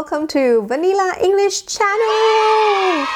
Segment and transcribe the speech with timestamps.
[0.00, 3.06] welcome to Vanilla English channel.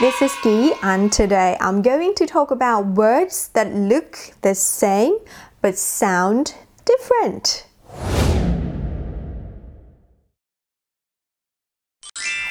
[0.00, 5.14] This is Dee and today I'm going to talk about words that look the same
[5.62, 6.46] but sound
[6.90, 7.46] different.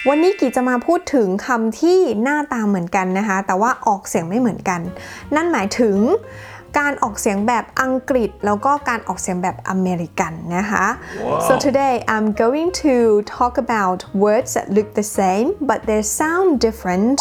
[0.09, 4.81] วันนี้กีจะมาพูดถึงคำที่หน้าตาเหมือนกันนะคะ แต่ว่าออกเสียงไม่เหมือนกัน
[5.35, 5.97] นั่นหมายถึง
[6.78, 10.86] การออกเสียงแบบอังกฤษ แล้วก็การออกเสียงแบบอเมริกันนะคะ
[11.46, 12.94] so today I'm going to
[13.36, 17.18] talk about words that look the same but they sound different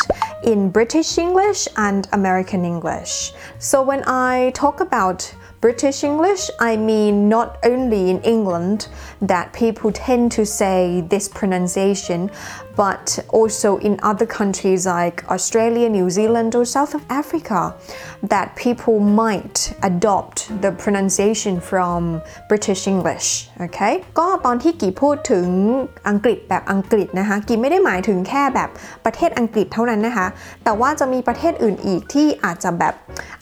[0.52, 3.14] in British English and American English
[3.70, 4.34] so when I
[4.64, 5.20] talk about
[5.66, 8.88] British English, I mean not only in England
[9.20, 12.30] that people tend to say this pronunciation,
[12.85, 13.07] but
[13.39, 17.61] also in other countries like Australia, New Zealand, or South of Africa,
[18.33, 23.29] that people might adopt the pronunciation from British English.
[23.67, 25.47] Okay ก็ตอนที่กีพูดถึง
[26.09, 28.71] อังกฤษแบบอังกฤษนะคะ กีไม่ได้หมายถึงแค่แบบ
[29.05, 30.27] ประเทศอังกฤษเท่านั้นนะคะ
[30.65, 32.95] แต่ว่าจะมีประเทศอื่นอีกที่อาจจะแบบ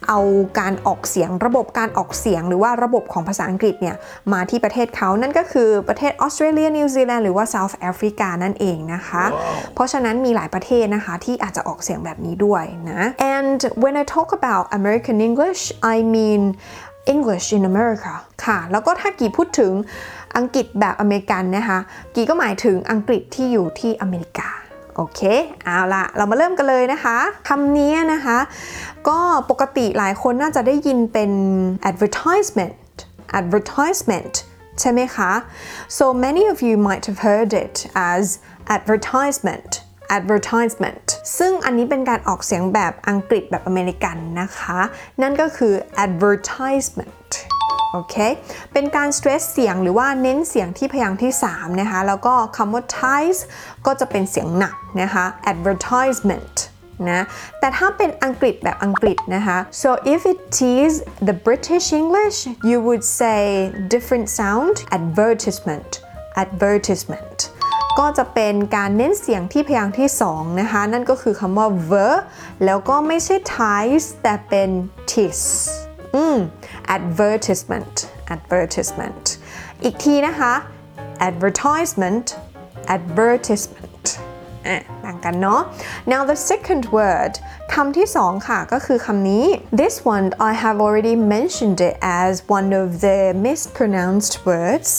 [0.08, 0.20] เอา
[0.58, 3.96] การออกเสียงระบบการออกเสียงหรือว่าระบบของภาษาอังกฤษเนี่ย
[4.32, 9.24] มาที่ประเทศเขานั่นก็คือประเทศออสเตรเลียนิวซีแลนด์หรือว่า South Africa นั่นเองนะคะ
[9.74, 13.00] เพราะฉะนั้นมีหลายประเทศนะคะที่อาจจะออกเสียงแบบนี้ด้วยนะ
[13.36, 15.62] and when I talk about American English
[15.94, 16.42] I mean
[17.14, 19.72] English in America ค่ะ แล้วก็ถ้ากี่พูดถึง
[20.36, 21.78] อังกฤษแบบอเมริกันนะคะ
[22.14, 24.48] กี่ก็หมายถึงอังกฤษที่อยู่ที่อเมริกา
[24.96, 25.20] โอเค
[25.64, 27.16] เอาละเรามาเริ่มกันเลยนะคะ
[27.48, 28.38] คำนี้นะคะ
[29.08, 29.18] ก็
[29.50, 31.30] ปกติหลายคนน่าจะได้ยินเป็น
[31.90, 32.94] advertisement
[33.40, 34.34] advertisement
[34.80, 35.32] ใช่ไหมคะ
[35.98, 37.76] so many of you might have heard it
[38.12, 38.24] as
[38.76, 39.70] advertisement
[40.18, 41.06] advertisement
[41.38, 44.80] ซึ่งอันนี้เป็นการออกเสียงแบบอังกฤษแบบอเมริกันนะคะ
[45.22, 47.30] นั่นก็คือ advertisement
[47.92, 48.16] โอเค
[48.72, 53.38] เป็นการ stress เสียงหรือว่าเน้นเสียงที่พยางค์ที่ 3 นะคะ แล้วก็คำว่า ties
[53.86, 56.56] ก็จะเป็นเสียงหนักนะคะ advertisement
[57.10, 57.20] นะ
[57.60, 60.40] แต่ถ้าเป็นอังกฤษแบบอังกฤษนะคะ so if it
[60.78, 60.92] is
[61.28, 62.38] the British English
[62.68, 63.42] you would say
[63.94, 65.90] different sound advertisement
[66.44, 67.38] advertisement
[67.98, 72.14] ก็จะเป็นการเน้นเสียงที่พยางค์ที่ 2 นะคะ นั่นก็คือคำว่า ver
[72.64, 74.70] แล้วก็ไม่ใช่ ties แต่เป็น
[75.10, 75.40] tis
[76.14, 76.38] อืม
[76.96, 77.94] advertisement
[78.34, 79.24] advertisement
[79.84, 80.54] อีกทีนะคะ
[81.28, 82.26] advertisement
[82.96, 83.87] advertisement
[85.05, 85.61] ต่างกันเนาะ
[86.13, 87.33] now the second word
[87.73, 89.45] คำที่สองค่ะก็คือคำนี้
[89.81, 94.91] this one I have already mentioned it as one of the mispronounced words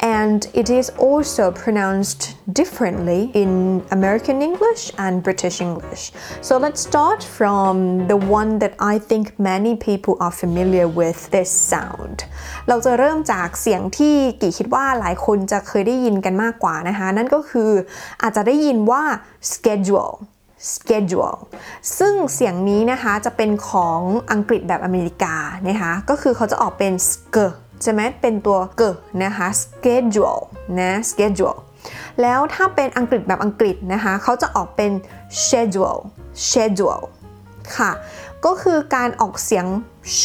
[0.00, 7.22] And it is also pronounced differently in American English and British English so let's start
[7.22, 12.16] from the one that I think many people are familiar with this sound
[12.68, 17.70] เราจะเริ่มจากเสียงที่กี่คิดว่าหลายคนจะเคยได้ยินกันมากกว่านะคะ นั่นก็คือ
[18.22, 19.02] อาจจะได้ยินว่า
[19.52, 20.14] schedule
[20.72, 21.38] schedule
[21.98, 24.00] ซึ่งเสียงนี้นะคะจะเป็นของ
[24.32, 25.36] อังกฤษแบบอเมริกา
[25.68, 27.36] นะคะ ก็คือเขาจะออกเป็น sk
[27.82, 28.82] ใช่ไหมเป็นตัวเก
[29.24, 30.42] นะคะ schedule
[30.80, 31.58] นะ schedule
[32.22, 34.92] แล้วถ้าเป็นอังกฤษแบบอังกฤษนะคะเขาจะออกเป็น
[35.42, 36.00] schedule
[36.46, 37.04] schedule
[37.76, 37.92] ค่ะ
[38.44, 39.66] ก็คือการออกเสียง
[40.20, 40.24] sh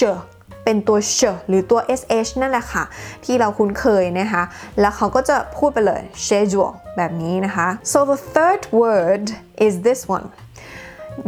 [0.63, 2.83] เป็นตัว sh หรือตัว sh นั่นแหละค่ะ
[3.25, 4.43] ที่เราคุ้นเคยนะคะ
[4.79, 9.25] แล้วเขาก็จะพูดไปเลย schedule แบบนี้นะคะ so the third word
[9.65, 10.27] is this one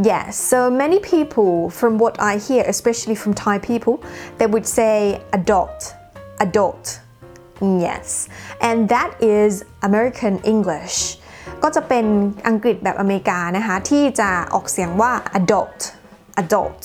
[0.01, 4.01] Yes, so many people, from what I hear, especially from Thai people,
[4.37, 5.93] they would say adult,
[6.45, 6.85] adult.
[7.87, 8.07] Yes,
[8.67, 9.51] and that is
[9.87, 10.97] American English.
[11.63, 12.05] ก็จะเป็น
[12.47, 15.79] อังกฤษแบบอเมริกานะคะ ที่จะออกเสียงว่า adult,
[16.41, 16.83] adult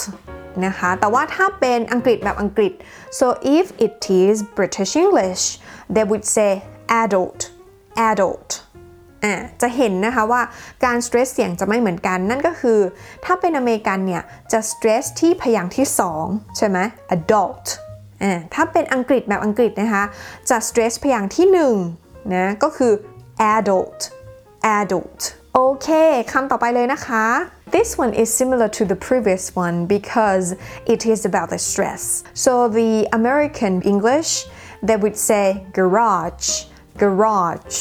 [0.67, 2.73] นะคะ แต่ว่าถ้าเป็นอังกฤษแบบอังกฤษ
[3.19, 3.27] so
[3.57, 5.43] if it is British English
[5.95, 6.51] they would say
[7.03, 7.41] adult,
[8.11, 8.51] adult
[9.25, 10.43] อ่าจะเห็นนะคะว่า
[10.85, 12.79] การ stress เสียงจะไม่เหมือนกัน นั่นก็คือ
[13.25, 15.87] ถ้าเป็นอเมริกันเนี่ย จะ stress ที่พยางค์ที่
[16.23, 16.79] 2 ใช่ไหม
[17.17, 17.67] adult
[18.23, 20.05] อ่าถ้าเป็นอังกฤษแบบอังกฤษนะคะ
[20.51, 21.47] จะ stress พยางค์ที่
[21.91, 22.93] 1นะก็คือ
[23.57, 24.01] adult
[24.79, 25.21] adult
[25.55, 25.89] โอเค
[26.33, 27.27] คำต่อไปเลยนะคะ
[27.77, 30.47] This one is similar to the previous one because
[30.87, 32.25] it is about the stress.
[32.33, 34.31] So the American English,
[34.83, 36.49] they would say garage,
[37.03, 37.79] garage.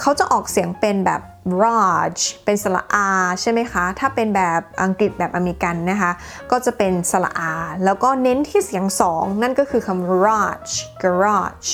[0.00, 3.08] เขาจะออกเสียงเป็นแบบ garage เป็นสระอา
[3.40, 6.12] ใช่ไหมคะ ถ้าเป็นแบบอังกฤษแบบอเมริกันนะคะ
[6.50, 7.52] ก็จะเป็นสระอา
[7.84, 11.70] แล้วก็เน้นที่เสียงสองนั่นก็คือคำ garage garage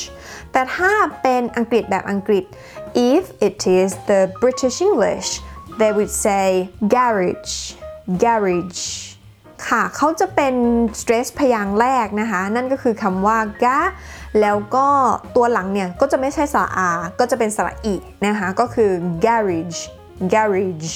[0.52, 0.92] แต่ถ้า
[1.22, 2.44] เป็นอังกฤษแบบอังกฤษ
[3.12, 5.28] if it is the British English
[5.80, 6.48] they would say
[6.94, 7.54] garage
[8.24, 8.84] garage
[9.68, 10.54] ค่ะ เขาจะเป็น
[11.00, 13.94] stress พยางค์แรกนะคะ นั่นก็คือคำว่า garage
[14.40, 14.86] แล้วก็
[15.36, 17.94] ตัวหลังเนี่ยก็จะไม่ใช่สระอา ก็จะเป็นสระอี
[18.26, 18.90] นะคะก็คือ
[19.24, 19.80] garage
[20.34, 20.92] garage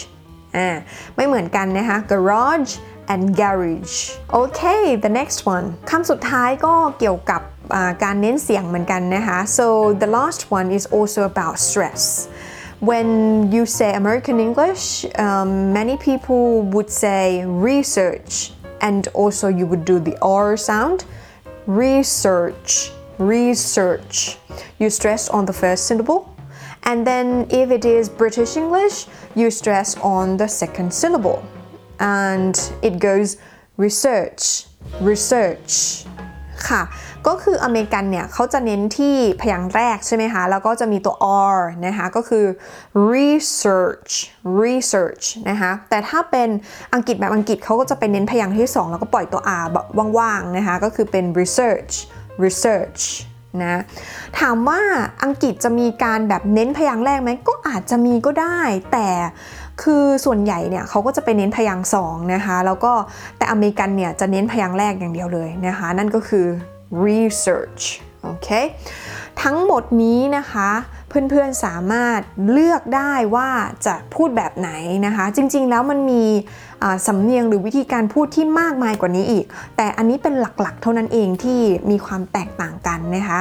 [0.57, 0.69] อ่า
[1.17, 2.73] ไม่เหมือนกันนะคะ garage
[3.13, 3.97] and garage
[4.33, 4.61] โอเค
[5.05, 7.43] the next one คำสุดท้ายก็เกี่ยวกับ
[8.05, 9.67] การเน้นเสียงเหมือนกันนะคะ so
[10.03, 12.03] the last one is also about stress
[12.89, 13.09] when
[13.55, 14.85] you say American English
[15.25, 16.45] um, many people
[16.75, 17.23] would say
[17.71, 18.33] research
[18.89, 20.99] and also you would do the R sound
[21.85, 22.71] research
[23.35, 24.39] research
[24.81, 26.21] you stress on the first syllable
[26.85, 31.41] and then if it is British English you stress on the second syllable
[32.01, 33.29] and it goes
[33.77, 34.43] research
[35.01, 35.73] research
[36.69, 36.83] ค่ะ
[37.27, 41.15] ก็คืออเมริกันเนี่ยเขาจะเน้นที่พยางค์แรกใช่ไหมคะ แล้วก็จะมีตัว
[41.57, 42.47] r นะคะก็คือ
[43.15, 44.13] research
[44.63, 46.49] research นะคะแต่ถ้าเป็น
[46.95, 49.87] อังกฤษแบบอังกฤษเขาก็จะไปเน้นพยางค์ที่ 2 แล้วก็ปล่อยตัว r แบบ
[50.19, 51.93] ว่างๆนะคะก็คือเป็น research
[52.45, 53.03] research
[53.63, 53.83] นะ
[54.41, 54.81] ถามว่า
[55.25, 58.61] อังกฤษจะมีการแบบเน้นพยางค์แรกไหมก็อาจจะมีก็ได้
[58.93, 59.09] แต่
[59.83, 62.93] คือส่วนใหญ่เนี่ยเขาก็จะไปเน้นพยางค์สองนะคะแล้วก็
[63.37, 66.47] แต่อเมริกันเนี่ยจะเน้นพยางค์แรกอย่างเดียวเลยนะคะนั่นก็คือ
[67.07, 67.83] research
[68.23, 68.49] โอเค
[69.43, 70.71] ทั้งหมดนี้นะคะ
[71.09, 72.21] เพื่อนๆสามารถ
[72.51, 73.51] เลือกได้ว่า
[73.87, 74.71] จะพูดแบบไหน
[75.07, 76.25] นะคะ จริงๆแล้วมันมี
[77.07, 79.45] สำเนียงหรือวิธีการพูดที่มากมายกว่านี้อีก
[79.77, 81.61] แต่อันนี้เป็นหลักๆ เท่านั้นเองที่
[81.91, 83.41] มีความแตกต่างกันนะคะ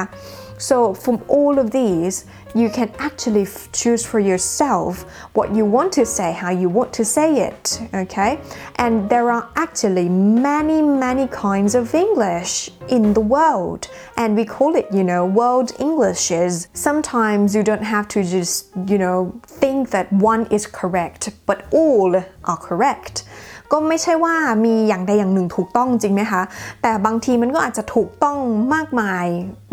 [0.62, 2.24] so from all of these
[2.54, 7.04] you can actually choose for yourself what you want to say how you want to
[7.04, 8.40] say it okay?
[8.76, 13.88] And there are actually many many kinds of english in the world.
[14.16, 16.68] And we call it you know world englishes.
[16.74, 22.14] Sometimes you don't have to just you know think that one is correct but all
[22.44, 23.24] are correct
[23.72, 24.34] ก็ไม่ใช่ว่า
[24.64, 26.42] มีอย่างใดอย่างหนึ่งถูกต้องจริงไหมคะ
[26.82, 28.38] แต่บางทีมันก็อาจจะถูกต้อง
[28.74, 29.26] มากมาย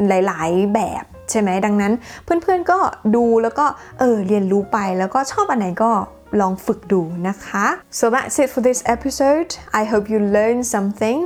[0.08, 1.94] หลาย ๆ แบบใช่ไหมดังนั้น
[2.24, 2.80] เพื่อนๆก็
[3.16, 3.66] ดูแล้วก็
[4.00, 5.92] เออเรียนรู้ไปแล้วก็ชอบอันไหนก็
[6.42, 7.66] ลองฝึกดูนะคะ
[8.00, 9.50] so that's it for this episode
[9.80, 11.20] I hope you learned something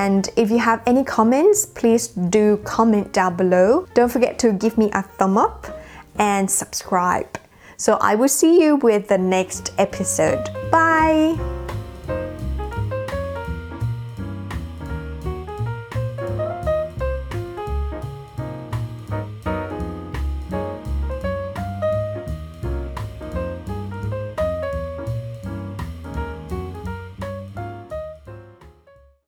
[0.00, 2.04] and if you have any comments please
[2.38, 5.58] do comment down below don't forget to give me a thumb up
[6.30, 7.32] and subscribe
[7.84, 11.49] so I will see you with the next episode bye